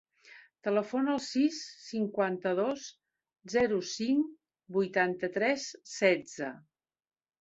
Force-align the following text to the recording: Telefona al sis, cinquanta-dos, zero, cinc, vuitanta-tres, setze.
Telefona 0.67 1.11
al 1.15 1.19
sis, 1.25 1.59
cinquanta-dos, 1.89 2.87
zero, 3.57 3.77
cinc, 3.91 4.33
vuitanta-tres, 4.79 5.69
setze. 5.95 6.51